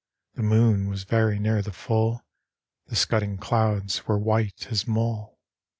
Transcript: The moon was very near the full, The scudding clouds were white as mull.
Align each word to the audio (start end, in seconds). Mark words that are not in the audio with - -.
The 0.33 0.41
moon 0.41 0.89
was 0.89 1.03
very 1.03 1.37
near 1.37 1.61
the 1.61 1.71
full, 1.71 2.25
The 2.87 2.95
scudding 2.95 3.37
clouds 3.37 4.07
were 4.07 4.17
white 4.17 4.65
as 4.71 4.87
mull. 4.87 5.37